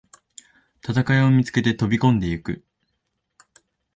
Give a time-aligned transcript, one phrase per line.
[0.83, 2.65] 戦いを見つけて飛びこんでいく